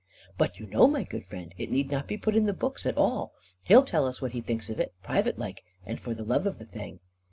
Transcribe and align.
"But 0.35 0.57
you 0.59 0.65
know, 0.65 0.87
my 0.87 1.03
good 1.03 1.27
friend, 1.27 1.53
it 1.59 1.69
need 1.69 1.91
not 1.91 2.07
be 2.07 2.17
put 2.17 2.35
on 2.35 2.45
the 2.45 2.53
books 2.53 2.87
at 2.87 2.97
all. 2.97 3.35
He'll 3.61 3.83
tell 3.83 4.07
us 4.07 4.19
what 4.19 4.31
he 4.31 4.41
thinks 4.41 4.67
of 4.67 4.79
it, 4.79 4.95
private 5.03 5.37
like, 5.37 5.61
and 5.85 5.99
for 5.99 6.15
the 6.15 6.23
love 6.23 6.47
of 6.47 6.57
the 6.57 6.65
thing." 6.65 7.01